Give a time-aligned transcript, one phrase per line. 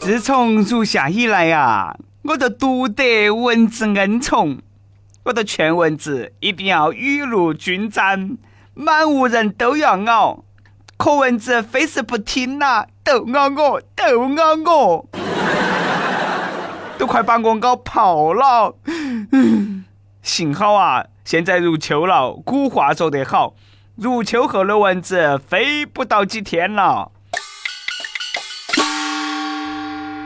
[0.00, 4.58] 自从入夏以来呀，我就独得蚊子恩宠，
[5.24, 8.38] 我都劝蚊子一定要雨露均沾，
[8.74, 10.44] 满屋人都要咬。
[10.96, 15.06] 可蚊子非是不听呐，都咬我，都咬我，
[16.98, 18.74] 都快把我咬泡了。
[20.22, 23.54] 幸好啊，现在入秋了，古话说得好，
[23.96, 27.10] 入秋后的蚊子飞不到几天了。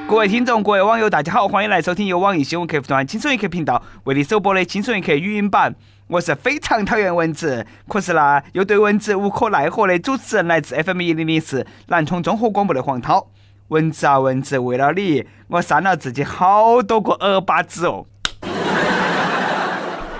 [0.07, 5.75] 各位听众，各位网友，大家好，欢迎来收听由网易新闻客户端轻松一刻频道为你首播的轻松一刻语音版。
[6.09, 13.29] 我是非常讨厌蚊子，可是呢又对蚊子无可奈何的主持人，来自 FM 一零零四南充综合广播的黄涛。
[13.69, 18.05] 蚊子啊蚊子，为了你，我扇了自己好多个耳巴子哦。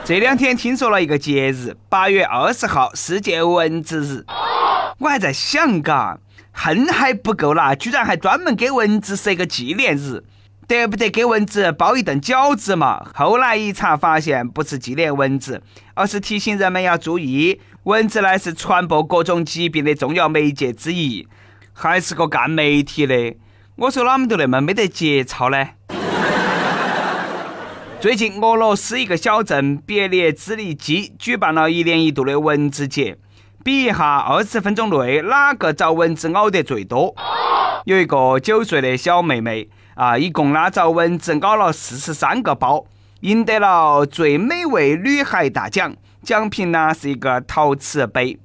[0.03, 4.25] 这两天听说了一个节日，八月二十号世界蚊子日，
[4.99, 6.19] 我还在想嘎。
[6.57, 10.23] 恨还不够啦，居然还专门给蚊子设个纪念日，
[10.69, 13.05] 得不得给蚊子包一顿饺子嘛？
[13.13, 15.61] 后来一查发现，不是纪念蚊子，
[15.95, 21.27] 而是提醒人们要注意，蚊子呢是传播各种疾病的重要媒介之一。
[21.73, 23.35] 还是个干媒体的，
[23.75, 25.71] 我说哪们都那么没得节操呢？
[28.01, 33.19] 最近，俄罗斯一个小镇别列兹尼基举办了一年一度的蚊子节。
[33.65, 37.15] 比一下二十分钟内哪个遭蚊子咬得最多？
[37.87, 42.85] 有一个九岁的小妹妹啊，一共拉遭蚊子咬了四十三个包，
[43.21, 45.97] 赢得了最美味女孩大奖。
[46.23, 48.39] 奖品呢是一个陶瓷杯。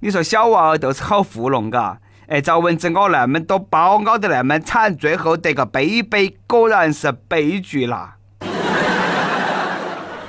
[0.00, 1.98] 你说小娃儿都是好糊弄嘎？
[2.26, 8.16] 哎，遭蚊子咬那么多包，咬得那么惨，最后得个杯杯，果然是悲剧啦！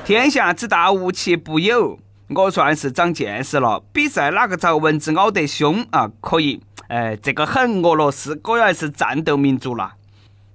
[0.05, 1.97] 天下之大，无奇不有。
[2.35, 6.07] 我算是长见识了，比赛哪个遭蚊子咬得凶啊？
[6.21, 9.93] 可以，哎，这个很，俄罗斯果然是战斗民族啦！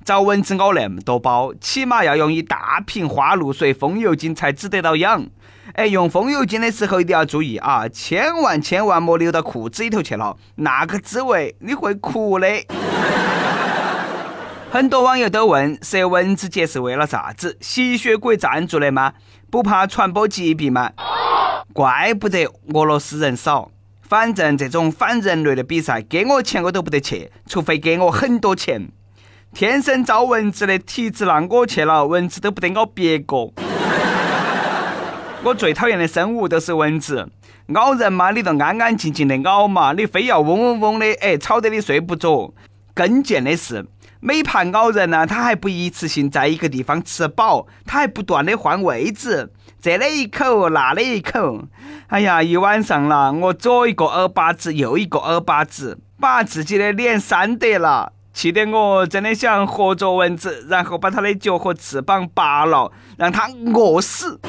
[0.04, 5.26] 遭蚊子咬那么多包，起码要用一大瓶花露水、风油精才止得到痒。
[5.72, 12.46] 哎，用风油精的时候一定要注意啊，千万千万莫流到裤子里头去了，那个滋味你会哭的。
[14.70, 17.56] 很多网友都问，射蚊子节是为了啥子？
[17.60, 19.14] 吸血鬼赞助的吗？
[19.50, 20.92] 不怕传播疾病吗？
[21.72, 23.70] 怪不得俄罗斯人少，
[24.02, 28.88] 反正这种反人类的比赛，给我钱我都不得去，除非给我很多钱。
[29.52, 33.52] 天生招蚊子的体质让我去了，蚊子都不得咬别个。
[35.42, 37.28] 我最讨厌的生物都是蚊子，
[37.68, 42.52] 咬人嘛，你就安安静静的咬嘛，你非要嗡嗡嗡的，哎，吵得你睡不着。
[42.94, 43.84] 更贱的是，
[44.26, 49.52] 每盘咬人呢，它还不一次性在一个地方吃饱，它还不断的换位置。
[49.82, 51.64] 这里一口，那里一口，
[52.06, 64.40] 哎呀，一晚上了，我左一个耳巴子，右一个耳巴子，把自己的脸扇得了，气得我真的想活捉蚊子，然后把它的脚和翅膀拔了，让它饿死。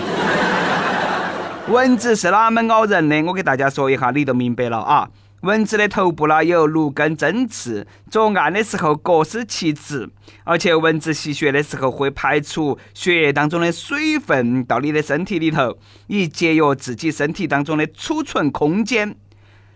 [1.68, 3.22] 蚊子是哪门咬人的？
[3.24, 5.10] 我给大家说一下，你就明白了啊。
[5.46, 10.10] 蚊子的头部呢有六根针刺，作案的时候各司其职，
[10.44, 19.16] 而且蚊子吸血的时候会排出血液当中的水分到你的身体里头，以节约自己身体当中的储存空间。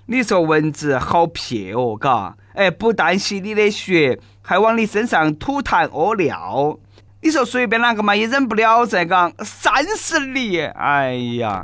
[0.07, 6.79] 你说蚊子好撇哦，嘎，哎，不但吸你的血，还往你身上吐痰屙尿。
[7.21, 10.59] 你说随便哪个嘛也忍不了噻，嘎，扇死你！
[10.61, 11.63] 哎呀。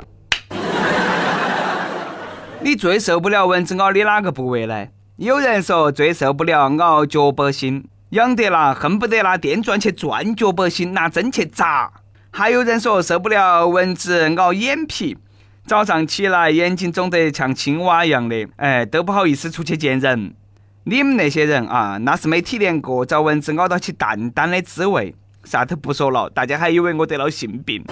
[2.66, 4.88] 你最受不了蚊子咬你哪个部位呢？
[5.18, 11.88] 有人说最受不了咬脚背心，痒得啦，恨不得拿电钻去钻脚背心，拿针去扎。
[12.32, 15.16] 还有人说受不了蚊子咬眼皮，
[15.64, 20.34] 早上起来眼睛肿得像青蛙一样的，哎，都不好意思出去见人。
[20.82, 25.14] 你们那些人啊，那是没体验过遭蚊子咬到起蛋蛋的滋味。
[25.44, 27.84] 啥都不说了，大家还以为我得了性病。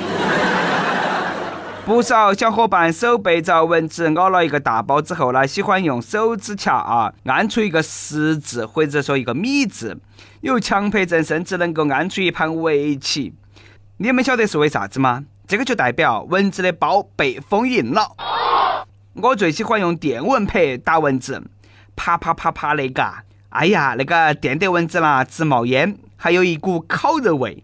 [1.86, 10.00] 不少小伙伴手被遭蚊子咬了一个大包之后呢，喜欢用手指甲啊按出一个十字或者说一个米字，
[10.40, 13.34] 有强迫症甚至能够按出一盘围棋。
[13.98, 15.26] 你们晓得是为啥子吗？
[15.46, 18.16] 这个就代表蚊子的包被封印了。
[19.12, 21.42] 我最喜欢用电蚊拍打蚊子，
[21.94, 23.04] 啪啪啪啪那个，
[23.50, 27.62] 哎呀，那个电得蚊子啦直冒烟，还有一股烤肉味。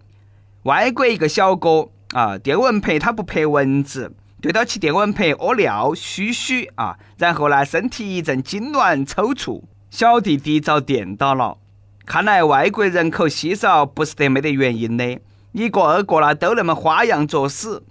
[0.64, 1.88] 外国一个小哥。
[2.12, 11.58] 啊，电蚊拍它不拍蚊子，对到起电蚊拍屙尿嘘嘘啊，然后呢，身体一阵痉挛抽搐，小弟弟遭电到了。
[12.04, 15.20] 看来外国人口稀少不是得没得原因的，
[15.52, 17.84] 一个二个啦都那么花样作死。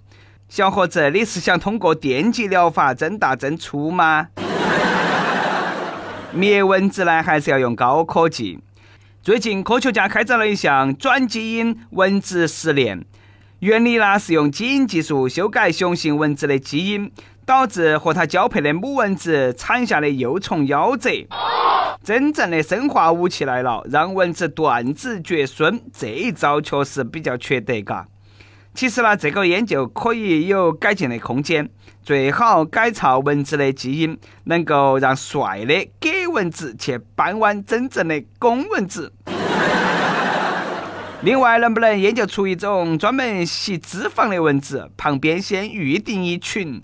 [0.50, 4.28] 小伙子，你是想通过电击疗法增大增粗吗？
[6.34, 8.58] 灭蚊子呢，还是要用高科技。
[9.22, 13.04] 最近科学家开展了一项转基因蚊子实验，
[13.60, 17.12] 原理呢是用基因技术修改雄性蚊子的基因，
[17.44, 21.10] 导致和它交配的母蚊子产下的幼虫夭折。
[22.02, 28.08] 真正的生化武器来了，让蚊子断子绝孙，这一招确实比较缺德，嘎。
[28.72, 31.68] 其实呢，这个研究可以有改进的空间，
[32.02, 39.12] 最好改造蚊子的基因，能够让帅的给蚊子去搬弯真正的公蚊子。
[41.22, 46.80] 另外，能不能研究出一种专门吸脂肪的蚊子，旁边先预定一群？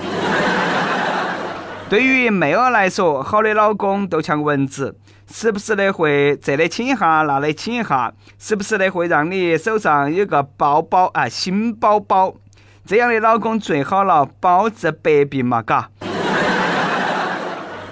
[1.89, 4.95] 对于妹儿来说，好的老公都像蚊子。
[5.33, 12.35] 时不时的会这里亲一下，那里亲一下，时不时的会让你手上有个包包啊，新包包。
[12.85, 15.89] 这样的老公最好了，包治百病嘛，嘎。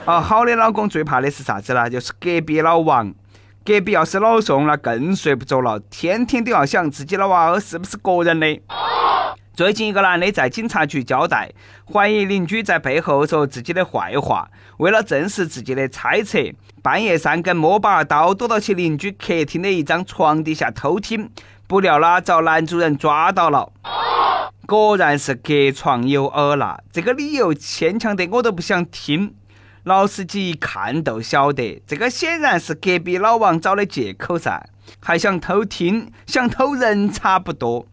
[0.04, 1.88] 哦，好的老公最怕的是啥子呢？
[1.88, 3.14] 就是隔壁老王。
[3.64, 8.60] 隔壁要是老宋，那更睡不着了，天天都要想自己的娃儿是不是个人的。
[9.54, 11.50] 最近一个男的在警察局交代，
[11.90, 14.50] 怀疑邻居在背后说自己的坏话。
[14.76, 16.38] 为了证实自己的猜测，
[16.82, 21.30] 半夜三更摸把刀躲到其邻居客厅的一张床底下偷听，
[21.66, 23.72] 不料呢遭男主人抓到了。
[24.66, 26.78] 果然是隔床有耳啦！
[26.92, 29.34] 这个理由牵强得我都不想听。
[29.84, 34.64] 老司机一看都晓得，这个显然是隔壁老王找的借口噻，
[34.98, 37.86] 还想偷听，想偷人差不多。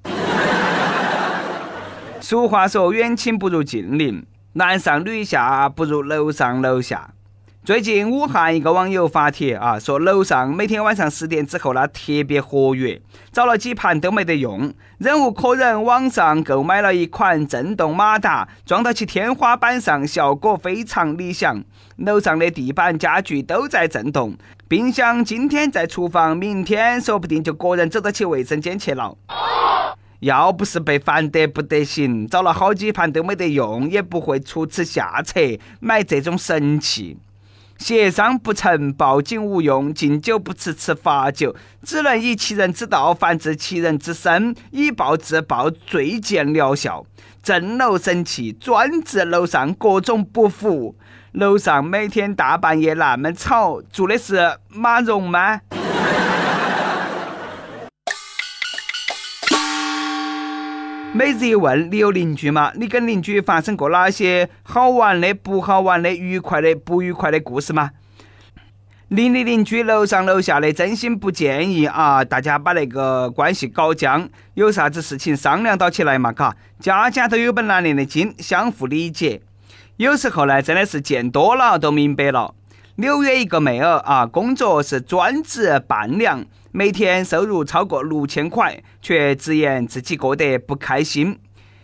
[2.21, 7.09] 俗话说，远亲不如近邻，男上女下不如楼上楼下。
[7.63, 12.99] 最近武汉一个网友发帖啊，说楼上每天晚上十点之后呢特别活跃，
[13.31, 21.63] 找了几盘都没得用，忍无可忍，网上购买了一款震动马达，装到其天花板上，效果非常理想。
[21.97, 24.35] 楼上的地板家具都在震动，
[24.67, 29.15] 冰箱今天在厨房，明天说不定就个人走到起卫生间去了。
[30.21, 35.39] 要不是被烦得不得行，找了好几盘都没得用，也不会出此下策
[35.79, 37.19] 买这种神器。
[37.81, 47.03] 协商不成，报警无用；敬酒不吃吃罚酒，只能以其人之道还治其人之身，以暴制暴最见疗效。
[47.41, 50.95] 震楼神器专治楼上各种不服。
[51.31, 55.61] 楼上每天大半夜那么吵，住的是马蓉吗？
[61.21, 62.71] 每日一问，你有邻居吗？
[62.73, 67.91] 你跟邻居发生过哪些好玩的、不好玩的、愉快的、不愉快的故事吗？
[69.09, 72.25] 邻里邻居、楼上楼下的，真心不建议啊！
[72.25, 76.31] 大家把那个关系搞僵，有啥子事情商量到起来嘛？
[76.31, 79.43] 嘎，家家都有本难念的经，相互理解。
[79.97, 82.55] 有时候呢，真的是见多了都明白了。
[82.95, 86.43] 纽约一个妹儿啊，工作是专职伴娘。
[86.73, 91.37] 每天收入超过六千块，却直言自己过得不开心。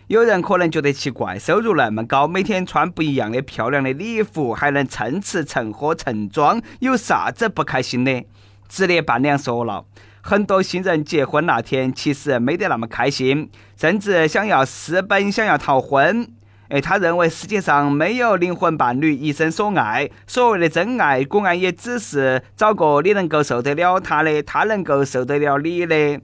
[0.06, 8.24] 有人可能觉得奇怪，收入那么高，每天穿不一样的漂亮的礼服，还能蹭吃蹭喝蹭装，有啥子不开心的？
[8.66, 9.84] 职业伴娘说了，
[10.22, 16.26] 很多新人结婚那天其实没得那么开心，甚至想要私奔，想要逃婚。
[16.68, 26.20] 哎，他认为世界上没有灵魂伴侣一生所爱，所谓的真爱，果然也只是找个你能够受得了他的，他能够受得了你的。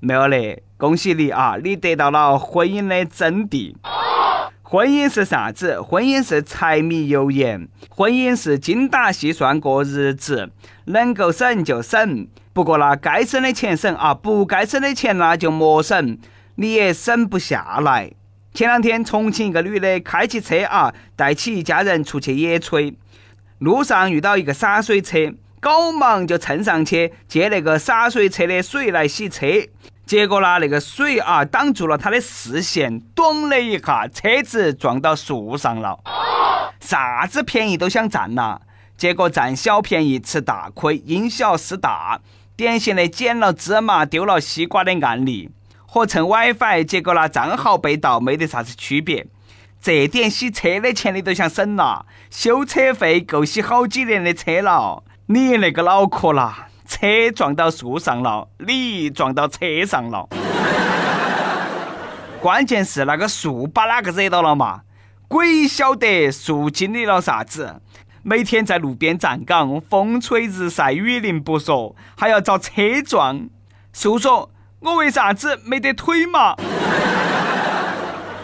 [0.00, 3.74] 没有嘞，恭喜你啊，你得到了婚姻的真谛。
[4.62, 5.80] 婚姻是啥子？
[5.80, 10.50] 婚姻是柴米油盐，婚姻是精打细算过日子，
[10.86, 12.28] 能够省就省。
[12.52, 16.18] 不过那该省的钱省啊，不该省的钱那就莫省，
[16.56, 18.12] 你也省不下来。
[18.56, 22.94] 前两天，重庆一个女的开起车啊，带起一家人出去野炊，
[23.58, 29.46] 路上遇到一个洒水车，赶忙就蹭上去借那个洒水车的水来洗车，
[30.06, 35.98] 结果呢，那个水啊挡住了他的视线，咚的一下，车子撞到树上了。
[36.80, 38.58] 啥子便宜都想占呐，
[38.96, 42.22] 结果占小便宜吃大亏，因小失大，
[42.56, 45.50] 典型的捡了芝麻丢了西瓜的案例。
[45.96, 49.26] 和蹭 WiFi，结果那账号被盗，没得啥子区别。
[49.80, 55.02] 这点洗车的钱你都想省了，修车费够洗好几年的车了。
[55.28, 60.28] 你那个脑壳啦，车撞到树上了，你撞到车上了。
[62.42, 64.82] 关键是那个树把哪个惹到了嘛？
[65.28, 67.80] 鬼晓得树经历了啥子？
[68.22, 73.48] 每天在路边站岗，风吹日晒雨淋不说，还要遭车撞。
[73.94, 74.50] 树说。
[74.80, 76.54] 我为啥子没得腿嘛？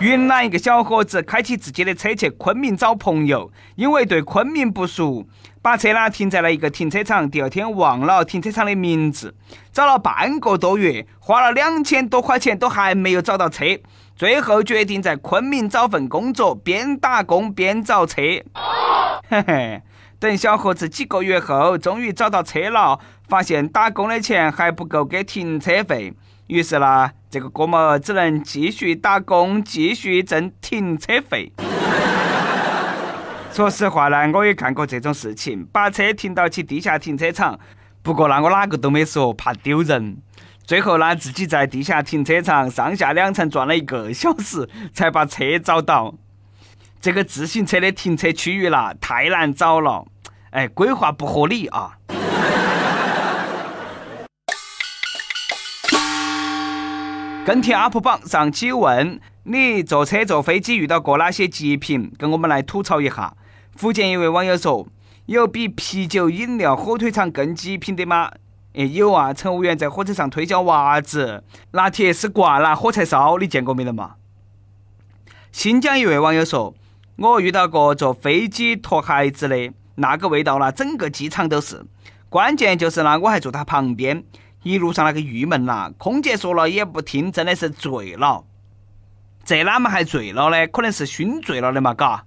[0.00, 5.26] 云南一个小伙子开起自己的车去昆明找朋友，因为对昆明不熟，
[5.60, 7.30] 把车呢停在了一个停车场。
[7.30, 9.34] 第二天忘了停车场的名字，
[9.70, 13.64] 找了半个多月，花了两千多块钱都还没有找到车。
[14.16, 18.22] 最后决定在昆明找份工作，边打工边找车。
[19.28, 19.82] 嘿嘿，
[20.22, 26.14] 等小伙子几个月后，终于找到车了，发现打工的钱还不够给停车费，
[26.46, 31.52] 于是呢，这个哥们只能继续打工，继续挣停车费。
[33.50, 37.58] 说实话呢，我也干过这种事情，把车停到起地下停车场，
[38.00, 40.18] 不过呢我哪个都没说，怕丢人。
[40.64, 46.14] 最后呢，自己在地下停车场上下两层转了一个小时，才把车找到。
[47.00, 50.06] 这个自行车的停车区域啦，太难找了，
[50.52, 51.96] 哎，规划不合理啊。
[57.44, 62.12] 跟帖 UP 榜上期问你：坐车坐飞机遇到过哪些极品？
[62.18, 63.34] 跟我们来吐槽一下。
[63.74, 64.86] 福建一位网友说
[65.24, 68.30] ：“有比啤酒、饮料、火腿肠更极品的吗？”
[68.76, 69.32] 哎，有啊！
[69.32, 71.42] 乘务员在火车上推销袜子，
[71.72, 74.16] 拿铁丝挂，拿火柴烧，你见过没得嘛？
[75.50, 76.74] 新疆一位网友说
[77.16, 81.84] ：“我遇到过坐飞机拖孩子的，那个味道啦，整个机场都是。
[82.28, 84.24] 关键就是呢，我还坐他旁边，
[84.62, 88.44] 一路上那个郁闷啦，空姐说了也不听，真的是醉了。
[89.44, 90.66] 这哪么还醉了呢？
[90.68, 92.24] 可能是熏醉了的嘛，嘎。”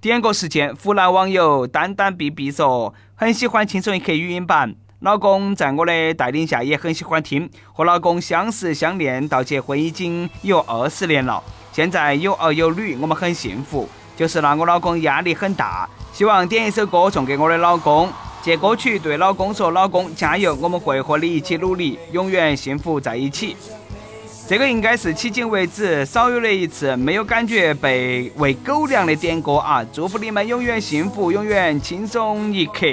[0.00, 13.88] 点歌时间，湖南网友丹丹 B B 说：“很喜欢《轻松一刻》语音版。”老公在我的带领下也很喜欢听，和老公相识相恋到结婚已经有二十年了，现在有儿有女，我们很幸福。
[14.16, 18.10] 就是那，我老公压力很大，希望点一首歌送给我的老公。
[18.42, 23.56] 借歌曲对老公说：“老公加油，我们会和你一起努力，永远幸福在一起。”
[24.48, 29.84] 这个应该是迄今为止少有的一次没有感觉被喂狗粮的点歌啊！
[29.92, 32.86] 祝福你们永远幸福，永远轻松一刻。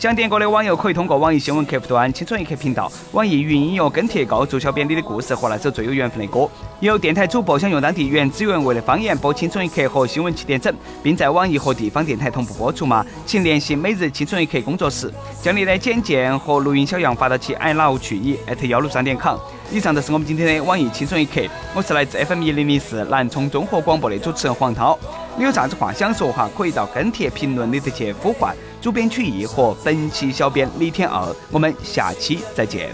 [0.00, 6.48] 想点歌的网友可以通过网易新闻客户端“青春一刻”频道、网易云音乐跟帖告诉小编你的故事和那首最有缘分的歌。
[6.80, 13.04] 有电台主播想用当地原汁原味的方言播《青春一刻》和新闻七点整，并在网易和地方电台同步播出吗？
[13.26, 18.38] 请联系每日青春一刻工作室，将你的简介和录音小样发到其 i love 去以
[18.70, 19.36] 幺六三点 com。
[19.72, 21.40] 以上就是我们今天的网易轻松一刻，
[21.74, 24.98] 我是来自 FM 一零零四南充综合广播的主持人黄涛。
[25.36, 26.50] 你有啥子话想说哈？
[26.58, 28.52] 可以到跟帖评论里头去呼唤。
[28.80, 32.90] 主编曲艺和本期小编李天二，我们下期再见。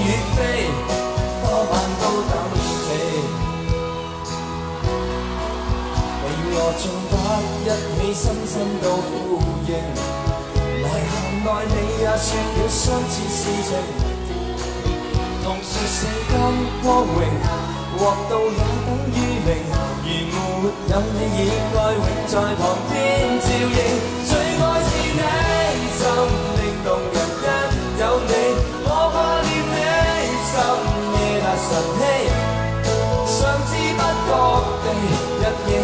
[0.00, 0.38] 与非，
[1.42, 2.58] 多晚都等你。
[6.26, 7.12] 与我尽得
[7.64, 8.52] 一起，心心
[8.82, 9.10] 都呼
[9.68, 9.70] 应。
[10.80, 13.70] 泥巷内你也算了相似事情。
[15.42, 16.32] 同说声金
[16.82, 17.16] 光荣，
[17.96, 19.16] 获到也等于
[19.46, 19.48] 零。
[20.30, 22.92] 如没有你热爱，永在旁边
[23.40, 24.19] 照应。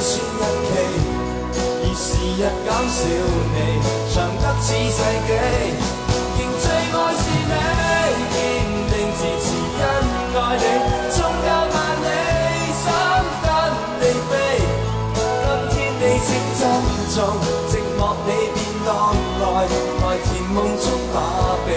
[0.07, 0.75] 日夜算日期。
[2.37, 3.01] 日减少
[3.55, 3.59] 你，
[4.15, 5.29] 長得似世紀，
[6.37, 7.55] 仍最愛是你，
[8.35, 8.37] 堅
[8.93, 9.83] 定自持因
[10.37, 10.65] 愛你，
[11.11, 12.07] 縱有萬里
[12.83, 12.85] 想
[13.43, 13.49] 跟
[14.01, 14.31] 你飛，
[15.71, 16.61] 今天你請珍
[17.15, 17.17] 重，
[17.71, 18.91] 寂寞你便當
[19.41, 19.45] 來，
[20.03, 21.17] 來甜夢中把
[21.65, 21.69] 臂，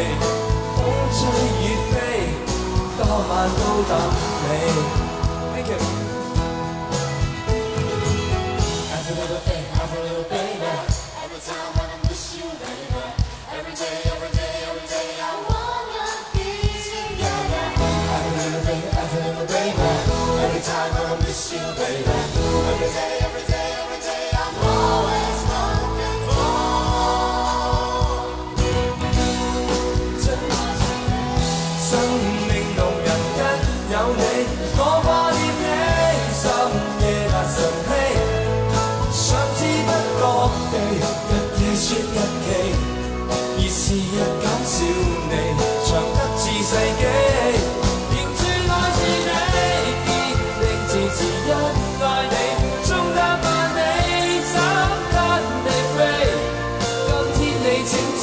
[0.75, 0.77] 風
[1.15, 1.17] 吹
[1.63, 1.95] 雨飛，
[2.97, 3.91] 多晚都等
[4.43, 4.98] 你。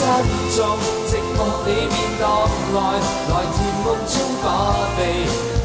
[0.06, 2.24] 心中，寂寞你便荡
[2.74, 2.76] 来，
[3.28, 4.46] 来填梦中把
[4.96, 5.55] 臂。